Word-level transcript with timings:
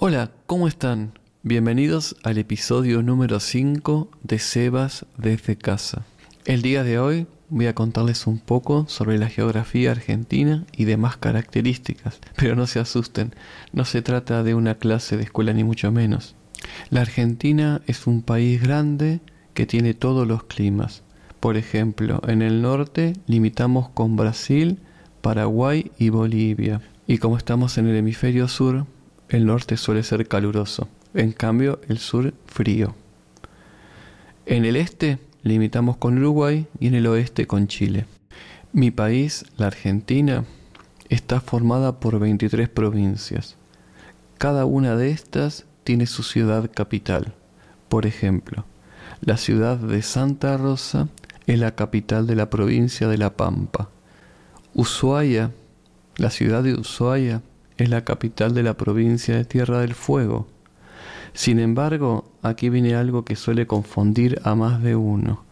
Hola, 0.00 0.30
¿cómo 0.46 0.68
están? 0.68 1.18
Bienvenidos 1.42 2.14
al 2.22 2.38
episodio 2.38 3.02
número 3.02 3.40
5 3.40 4.08
de 4.22 4.38
Sebas 4.38 5.06
desde 5.16 5.56
casa. 5.56 6.06
El 6.44 6.62
día 6.62 6.84
de 6.84 7.00
hoy 7.00 7.26
voy 7.48 7.66
a 7.66 7.74
contarles 7.74 8.28
un 8.28 8.38
poco 8.38 8.86
sobre 8.86 9.18
la 9.18 9.28
geografía 9.28 9.90
argentina 9.90 10.64
y 10.70 10.84
demás 10.84 11.16
características, 11.16 12.20
pero 12.36 12.54
no 12.54 12.68
se 12.68 12.78
asusten, 12.78 13.34
no 13.72 13.84
se 13.84 14.00
trata 14.00 14.44
de 14.44 14.54
una 14.54 14.76
clase 14.76 15.16
de 15.16 15.24
escuela 15.24 15.52
ni 15.52 15.64
mucho 15.64 15.90
menos. 15.90 16.36
La 16.90 17.00
Argentina 17.00 17.82
es 17.88 18.06
un 18.06 18.22
país 18.22 18.62
grande 18.62 19.18
que 19.52 19.66
tiene 19.66 19.94
todos 19.94 20.28
los 20.28 20.44
climas. 20.44 21.02
Por 21.40 21.56
ejemplo, 21.56 22.22
en 22.28 22.42
el 22.42 22.62
norte 22.62 23.14
limitamos 23.26 23.88
con 23.88 24.14
Brasil, 24.14 24.78
Paraguay 25.22 25.90
y 25.98 26.10
Bolivia. 26.10 26.82
Y 27.08 27.18
como 27.18 27.36
estamos 27.36 27.78
en 27.78 27.88
el 27.88 27.96
hemisferio 27.96 28.46
sur, 28.46 28.86
el 29.28 29.46
norte 29.46 29.76
suele 29.76 30.02
ser 30.02 30.26
caluroso, 30.26 30.88
en 31.14 31.32
cambio 31.32 31.80
el 31.88 31.98
sur 31.98 32.34
frío. 32.46 32.94
En 34.46 34.64
el 34.64 34.76
este 34.76 35.18
limitamos 35.42 35.96
con 35.96 36.18
Uruguay 36.18 36.66
y 36.80 36.86
en 36.88 36.94
el 36.94 37.06
oeste 37.06 37.46
con 37.46 37.68
Chile. 37.68 38.06
Mi 38.72 38.90
país, 38.90 39.44
la 39.56 39.66
Argentina, 39.66 40.44
está 41.08 41.40
formada 41.40 42.00
por 42.00 42.18
23 42.18 42.68
provincias. 42.68 43.56
Cada 44.38 44.64
una 44.64 44.96
de 44.96 45.10
estas 45.10 45.64
tiene 45.84 46.06
su 46.06 46.22
ciudad 46.22 46.70
capital. 46.72 47.34
Por 47.88 48.06
ejemplo, 48.06 48.64
la 49.20 49.36
ciudad 49.36 49.78
de 49.78 50.02
Santa 50.02 50.56
Rosa 50.56 51.08
es 51.46 51.58
la 51.58 51.74
capital 51.74 52.26
de 52.26 52.36
la 52.36 52.50
provincia 52.50 53.08
de 53.08 53.18
La 53.18 53.36
Pampa. 53.36 53.88
Ushuaia, 54.74 55.50
la 56.16 56.30
ciudad 56.30 56.62
de 56.62 56.74
Ushuaia, 56.74 57.42
es 57.78 57.88
la 57.88 58.04
capital 58.04 58.54
de 58.54 58.62
la 58.62 58.76
provincia 58.76 59.36
de 59.36 59.44
Tierra 59.44 59.80
del 59.80 59.94
Fuego. 59.94 60.48
Sin 61.32 61.60
embargo, 61.60 62.30
aquí 62.42 62.68
viene 62.68 62.94
algo 62.94 63.24
que 63.24 63.36
suele 63.36 63.66
confundir 63.66 64.40
a 64.44 64.54
más 64.54 64.82
de 64.82 64.96
uno, 64.96 65.44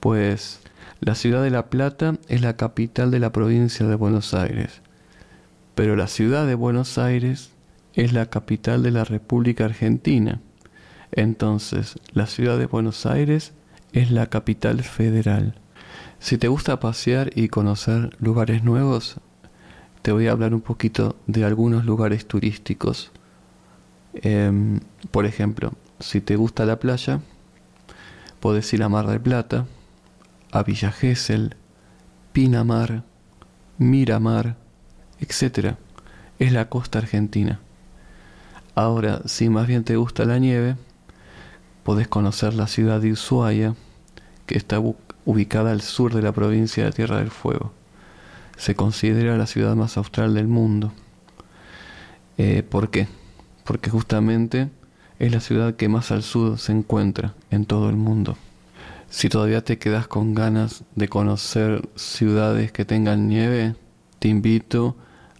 pues 0.00 0.60
la 1.00 1.14
ciudad 1.14 1.42
de 1.42 1.50
La 1.50 1.66
Plata 1.66 2.16
es 2.28 2.40
la 2.40 2.56
capital 2.56 3.10
de 3.10 3.20
la 3.20 3.30
provincia 3.30 3.86
de 3.86 3.94
Buenos 3.94 4.34
Aires, 4.34 4.80
pero 5.74 5.94
la 5.94 6.08
ciudad 6.08 6.46
de 6.46 6.54
Buenos 6.54 6.98
Aires 6.98 7.50
es 7.94 8.12
la 8.12 8.26
capital 8.26 8.82
de 8.82 8.90
la 8.90 9.04
República 9.04 9.64
Argentina. 9.64 10.40
Entonces, 11.12 11.98
la 12.12 12.26
ciudad 12.26 12.58
de 12.58 12.66
Buenos 12.66 13.06
Aires 13.06 13.52
es 13.92 14.10
la 14.10 14.26
capital 14.26 14.82
federal. 14.82 15.54
Si 16.20 16.38
te 16.38 16.48
gusta 16.48 16.80
pasear 16.80 17.30
y 17.34 17.48
conocer 17.48 18.16
lugares 18.18 18.64
nuevos, 18.64 19.20
te 20.02 20.12
voy 20.12 20.28
a 20.28 20.32
hablar 20.32 20.54
un 20.54 20.60
poquito 20.60 21.16
de 21.26 21.44
algunos 21.44 21.84
lugares 21.84 22.26
turísticos. 22.26 23.10
Em, 24.14 24.80
por 25.10 25.26
ejemplo, 25.26 25.72
si 26.00 26.20
te 26.20 26.36
gusta 26.36 26.64
la 26.64 26.78
playa, 26.78 27.20
puedes 28.40 28.72
ir 28.72 28.82
a 28.82 28.88
Mar 28.88 29.06
del 29.06 29.20
Plata, 29.20 29.66
a 30.52 30.62
Villa 30.62 30.92
Gesell, 30.92 31.56
Pinamar, 32.32 33.04
Miramar, 33.78 34.56
etc. 35.20 35.74
Es 36.38 36.52
la 36.52 36.68
costa 36.68 36.98
argentina. 36.98 37.60
Ahora, 38.74 39.22
si 39.26 39.48
más 39.48 39.66
bien 39.66 39.84
te 39.84 39.96
gusta 39.96 40.24
la 40.24 40.38
nieve, 40.38 40.76
podés 41.82 42.06
conocer 42.06 42.54
la 42.54 42.68
ciudad 42.68 43.00
de 43.00 43.12
Ushuaia, 43.12 43.74
que 44.46 44.56
está 44.56 44.80
ubicada 45.24 45.72
al 45.72 45.80
sur 45.80 46.14
de 46.14 46.22
la 46.22 46.32
provincia 46.32 46.84
de 46.84 46.92
Tierra 46.92 47.18
del 47.18 47.30
Fuego. 47.30 47.72
Se 48.58 48.74
considera 48.74 49.38
la 49.38 49.46
ciudad 49.46 49.74
más 49.74 49.96
austral 49.96 50.34
del 50.34 50.48
mundo. 50.48 50.92
Eh, 52.36 52.62
¿Por 52.62 52.90
qué? 52.90 53.08
Porque 53.64 53.88
justamente 53.88 54.68
es 55.18 55.32
la 55.32 55.40
ciudad 55.40 55.76
que 55.76 55.88
más 55.88 56.10
al 56.10 56.22
sur 56.22 56.58
se 56.58 56.72
encuentra 56.72 57.34
en 57.50 57.64
todo 57.64 57.88
el 57.88 57.96
mundo. 57.96 58.36
Si 59.08 59.30
todavía 59.30 59.64
te 59.64 59.78
quedas 59.78 60.06
con 60.06 60.34
ganas 60.34 60.84
de 60.94 61.08
conocer 61.08 61.88
ciudades 61.96 62.70
que 62.72 62.84
tengan 62.84 63.28
nieve, 63.28 63.74
te 64.18 64.28
invito 64.28 64.94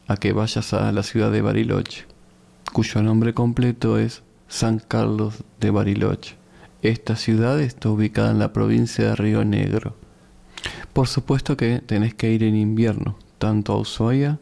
a 0.07 0.17
que 0.17 0.33
vayas 0.33 0.73
a 0.73 0.91
la 0.93 1.03
ciudad 1.03 1.31
de 1.31 1.43
Bariloche 1.43 2.07
cuyo 2.73 3.03
nombre 3.03 3.35
completo 3.35 3.99
es 3.99 4.23
San 4.49 4.79
Carlos 4.79 5.43
de 5.61 5.71
Bariloche. 5.71 6.37
Esta 6.83 7.17
ciudad 7.17 7.61
está 7.61 7.89
ubicada 7.91 8.31
en 8.31 8.39
la 8.39 8.53
provincia 8.53 9.07
de 9.07 9.17
Río 9.17 9.45
Negro. 9.45 9.97
Por 10.99 11.07
supuesto 11.07 11.57
que 11.57 11.79
tenés 11.79 12.13
que 12.13 12.33
ir 12.33 12.43
en 12.43 12.57
invierno, 12.57 13.17
tanto 13.39 13.73
a 13.73 13.79
Ushuaia 13.79 14.41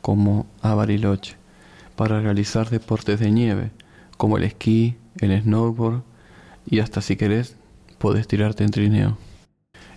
como 0.00 0.46
a 0.62 0.72
Bariloche, 0.72 1.36
para 1.96 2.18
realizar 2.22 2.70
deportes 2.70 3.20
de 3.20 3.30
nieve, 3.30 3.72
como 4.16 4.38
el 4.38 4.44
esquí, 4.44 4.96
el 5.20 5.38
snowboard 5.42 6.00
y 6.64 6.78
hasta 6.78 7.02
si 7.02 7.16
querés, 7.16 7.56
podés 7.98 8.26
tirarte 8.26 8.64
en 8.64 8.70
trineo. 8.70 9.18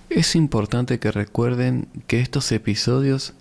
Es 0.09 0.35
importante 0.35 0.99
que 0.99 1.13
recuerden 1.13 1.88
que 2.07 2.19
estos 2.19 2.51
episodios 2.51 3.33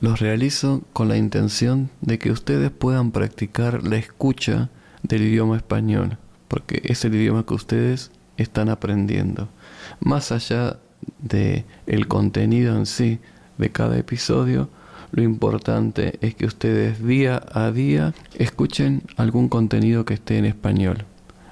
los 0.00 0.18
realizo 0.18 0.82
con 0.92 1.06
la 1.06 1.16
intención 1.16 1.90
de 2.00 2.18
que 2.18 2.32
ustedes 2.32 2.72
puedan 2.72 3.12
practicar 3.12 3.86
la 3.86 3.98
escucha 3.98 4.68
del 5.04 5.22
idioma 5.22 5.58
español, 5.58 6.18
porque 6.48 6.82
es 6.86 7.04
el 7.04 7.14
idioma 7.14 7.46
que 7.46 7.54
ustedes 7.54 8.10
están 8.36 8.68
aprendiendo. 8.68 9.48
Más 10.00 10.32
allá 10.32 10.80
de 11.18 11.64
el 11.86 12.08
contenido 12.08 12.76
en 12.76 12.86
sí 12.86 13.18
de 13.58 13.70
cada 13.70 13.98
episodio, 13.98 14.68
lo 15.12 15.22
importante 15.22 16.18
es 16.22 16.34
que 16.34 16.46
ustedes 16.46 17.04
día 17.04 17.40
a 17.52 17.70
día 17.70 18.14
escuchen 18.34 19.02
algún 19.16 19.48
contenido 19.48 20.04
que 20.04 20.14
esté 20.14 20.38
en 20.38 20.44
español. 20.44 21.04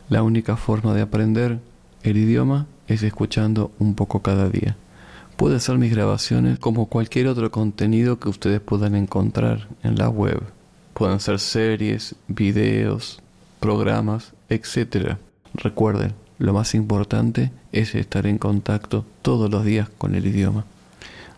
La 0.09 0.23
única 0.23 0.57
forma 0.57 0.95
de 0.95 1.03
aprender 1.03 1.61
el 2.03 2.17
idioma 2.17 2.67
es 2.89 3.03
escuchando 3.03 3.71
un 3.79 3.95
poco 3.95 4.21
cada 4.21 4.49
día. 4.49 4.77
Puede 5.37 5.61
ser 5.61 5.79
mis 5.79 5.93
grabaciones 5.93 6.59
como 6.59 6.87
cualquier 6.87 7.29
otro 7.29 7.51
contenido 7.51 8.19
que 8.19 8.29
ustedes 8.29 8.61
puedan 8.61 8.95
encontrar 8.95 9.69
en 9.83 9.97
la 9.97 10.09
web. 10.09 10.43
Pueden 10.95 11.21
ser 11.21 11.39
series, 11.39 12.15
videos, 12.29 13.21
programas, 13.61 14.33
etc. 14.49 15.17
Recuerden, 15.55 16.15
lo 16.43 16.53
más 16.53 16.75
importante 16.75 17.53
es 17.71 17.95
estar 17.95 18.27
en 18.27 18.37
contacto 18.37 19.07
todos 19.23 19.49
los 19.49 19.65
días 19.65 19.89
con 19.97 20.17
el 20.17 20.27
idioma. 20.27 20.65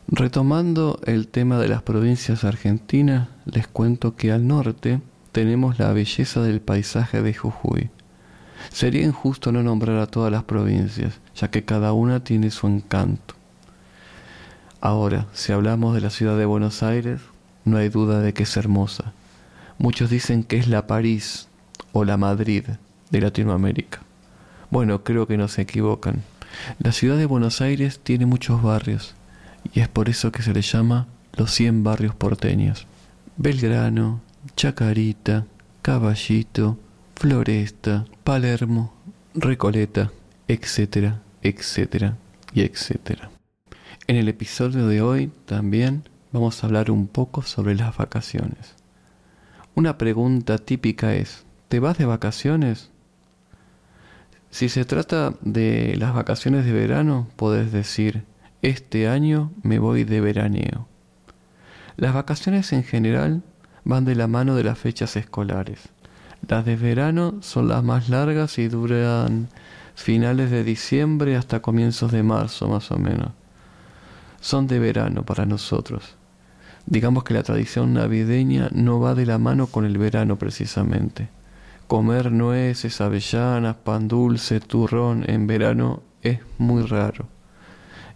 Retomando 0.08 0.98
el 1.04 1.28
tema 1.28 1.58
de 1.58 1.68
las 1.68 1.82
provincias 1.82 2.42
argentinas, 2.42 3.28
les 3.44 3.66
cuento 3.66 4.16
que 4.16 4.32
al 4.32 4.46
norte 4.46 5.02
tenemos 5.30 5.78
la 5.78 5.92
belleza 5.92 6.40
del 6.40 6.62
paisaje 6.62 7.20
de 7.20 7.34
Jujuy. 7.34 7.90
Sería 8.70 9.02
injusto 9.02 9.52
no 9.52 9.62
nombrar 9.62 9.98
a 9.98 10.06
todas 10.06 10.32
las 10.32 10.44
provincias, 10.44 11.20
ya 11.36 11.50
que 11.50 11.66
cada 11.66 11.92
una 11.92 12.24
tiene 12.24 12.50
su 12.50 12.66
encanto. 12.66 13.34
Ahora, 14.80 15.26
si 15.34 15.52
hablamos 15.52 15.94
de 15.94 16.00
la 16.00 16.08
ciudad 16.08 16.38
de 16.38 16.46
Buenos 16.46 16.82
Aires, 16.82 17.20
no 17.66 17.76
hay 17.76 17.90
duda 17.90 18.20
de 18.20 18.32
que 18.32 18.44
es 18.44 18.56
hermosa. 18.56 19.12
Muchos 19.76 20.08
dicen 20.08 20.44
que 20.44 20.56
es 20.56 20.66
la 20.66 20.86
París 20.86 21.48
o 21.92 22.04
la 22.04 22.16
Madrid 22.16 22.64
de 23.10 23.20
Latinoamérica. 23.20 24.03
Bueno, 24.74 25.04
creo 25.04 25.28
que 25.28 25.36
no 25.36 25.46
se 25.46 25.62
equivocan. 25.62 26.24
La 26.80 26.90
ciudad 26.90 27.16
de 27.16 27.26
Buenos 27.26 27.60
Aires 27.60 28.00
tiene 28.02 28.26
muchos 28.26 28.60
barrios 28.60 29.14
y 29.72 29.78
es 29.78 29.86
por 29.86 30.08
eso 30.08 30.32
que 30.32 30.42
se 30.42 30.52
le 30.52 30.62
llama 30.62 31.06
los 31.36 31.52
100 31.52 31.84
barrios 31.84 32.16
porteños. 32.16 32.88
Belgrano, 33.36 34.20
Chacarita, 34.56 35.46
Caballito, 35.80 36.76
Floresta, 37.14 38.06
Palermo, 38.24 38.92
Recoleta, 39.32 40.10
etcétera, 40.48 41.22
etcétera 41.40 42.16
y 42.52 42.62
etcétera. 42.62 43.30
En 44.08 44.16
el 44.16 44.28
episodio 44.28 44.88
de 44.88 45.02
hoy 45.02 45.30
también 45.46 46.02
vamos 46.32 46.64
a 46.64 46.66
hablar 46.66 46.90
un 46.90 47.06
poco 47.06 47.42
sobre 47.42 47.76
las 47.76 47.96
vacaciones. 47.96 48.74
Una 49.76 49.98
pregunta 49.98 50.58
típica 50.58 51.14
es, 51.14 51.44
¿te 51.68 51.78
vas 51.78 51.96
de 51.96 52.06
vacaciones? 52.06 52.90
Si 54.54 54.68
se 54.68 54.84
trata 54.84 55.34
de 55.40 55.96
las 55.98 56.14
vacaciones 56.14 56.64
de 56.64 56.72
verano, 56.72 57.26
podés 57.34 57.72
decir, 57.72 58.22
este 58.62 59.08
año 59.08 59.50
me 59.64 59.80
voy 59.80 60.04
de 60.04 60.20
veraneo. 60.20 60.86
Las 61.96 62.14
vacaciones 62.14 62.72
en 62.72 62.84
general 62.84 63.42
van 63.82 64.04
de 64.04 64.14
la 64.14 64.28
mano 64.28 64.54
de 64.54 64.62
las 64.62 64.78
fechas 64.78 65.16
escolares. 65.16 65.80
Las 66.46 66.64
de 66.64 66.76
verano 66.76 67.34
son 67.40 67.66
las 67.66 67.82
más 67.82 68.08
largas 68.08 68.56
y 68.60 68.68
duran 68.68 69.48
finales 69.96 70.52
de 70.52 70.62
diciembre 70.62 71.34
hasta 71.34 71.60
comienzos 71.60 72.12
de 72.12 72.22
marzo 72.22 72.68
más 72.68 72.92
o 72.92 72.96
menos 72.96 73.32
son 74.40 74.68
de 74.68 74.78
verano 74.78 75.24
para 75.24 75.46
nosotros. 75.46 76.16
Digamos 76.84 77.24
que 77.24 77.32
la 77.34 77.42
tradición 77.42 77.94
navideña 77.94 78.68
no 78.72 79.00
va 79.00 79.16
de 79.16 79.24
la 79.26 79.38
mano 79.38 79.66
con 79.66 79.84
el 79.84 79.96
verano 79.96 80.36
precisamente. 80.36 81.28
Comer 81.86 82.32
nueces, 82.32 83.00
avellanas, 83.00 83.76
pan 83.76 84.08
dulce, 84.08 84.60
turrón 84.60 85.24
en 85.28 85.46
verano 85.46 86.02
es 86.22 86.40
muy 86.58 86.82
raro. 86.82 87.28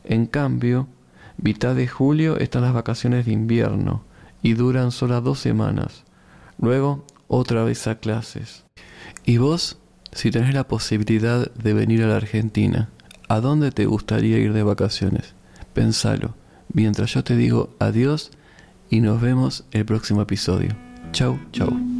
En 0.04 0.26
cambio, 0.26 0.88
mitad 1.36 1.74
de 1.74 1.86
julio 1.86 2.38
están 2.38 2.62
las 2.62 2.72
vacaciones 2.72 3.26
de 3.26 3.32
invierno 3.32 4.02
y 4.42 4.54
duran 4.54 4.90
solo 4.90 5.20
dos 5.20 5.38
semanas. 5.38 6.04
Luego, 6.58 7.04
otra 7.28 7.62
vez 7.62 7.86
a 7.86 7.96
clases. 7.96 8.64
¿Y 9.24 9.36
vos? 9.36 9.78
Si 10.12 10.30
tenés 10.30 10.54
la 10.54 10.66
posibilidad 10.66 11.52
de 11.52 11.74
venir 11.74 12.02
a 12.02 12.06
la 12.06 12.16
Argentina, 12.16 12.88
¿a 13.28 13.40
dónde 13.40 13.70
te 13.70 13.84
gustaría 13.84 14.38
ir 14.38 14.54
de 14.54 14.62
vacaciones? 14.62 15.34
Pensalo, 15.74 16.34
mientras 16.72 17.12
yo 17.12 17.22
te 17.22 17.36
digo 17.36 17.76
adiós 17.78 18.30
y 18.88 19.00
nos 19.00 19.20
vemos 19.20 19.64
el 19.70 19.84
próximo 19.84 20.22
episodio. 20.22 20.74
Chau, 21.12 21.38
chau. 21.52 21.97